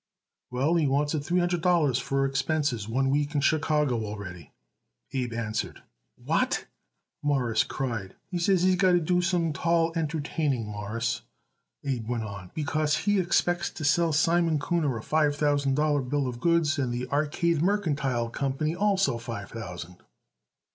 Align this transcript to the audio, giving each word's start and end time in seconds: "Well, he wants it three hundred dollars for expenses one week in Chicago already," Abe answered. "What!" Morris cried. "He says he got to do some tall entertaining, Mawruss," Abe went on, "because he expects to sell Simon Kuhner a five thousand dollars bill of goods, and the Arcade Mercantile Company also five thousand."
"Well, 0.49 0.73
he 0.77 0.87
wants 0.87 1.13
it 1.13 1.19
three 1.19 1.39
hundred 1.39 1.61
dollars 1.61 1.99
for 1.99 2.25
expenses 2.25 2.89
one 2.89 3.11
week 3.11 3.35
in 3.35 3.41
Chicago 3.41 4.03
already," 4.03 4.51
Abe 5.13 5.31
answered. 5.31 5.83
"What!" 6.15 6.65
Morris 7.21 7.63
cried. 7.63 8.15
"He 8.25 8.39
says 8.39 8.63
he 8.63 8.75
got 8.75 8.93
to 8.93 8.99
do 8.99 9.21
some 9.21 9.53
tall 9.53 9.93
entertaining, 9.95 10.65
Mawruss," 10.65 11.21
Abe 11.83 12.07
went 12.09 12.23
on, 12.23 12.49
"because 12.55 12.97
he 13.05 13.19
expects 13.19 13.69
to 13.69 13.85
sell 13.85 14.11
Simon 14.11 14.57
Kuhner 14.57 14.97
a 14.97 15.03
five 15.03 15.35
thousand 15.35 15.75
dollars 15.75 16.09
bill 16.09 16.25
of 16.27 16.39
goods, 16.39 16.79
and 16.79 16.91
the 16.91 17.07
Arcade 17.09 17.61
Mercantile 17.61 18.29
Company 18.31 18.75
also 18.75 19.19
five 19.19 19.51
thousand." 19.51 19.97